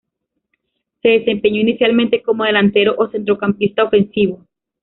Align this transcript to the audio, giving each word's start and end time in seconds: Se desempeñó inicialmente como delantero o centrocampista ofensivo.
Se 1.03 1.09
desempeñó 1.09 1.61
inicialmente 1.61 2.23
como 2.23 2.43
delantero 2.43 2.95
o 2.97 3.07
centrocampista 3.11 3.83
ofensivo. 3.83 4.43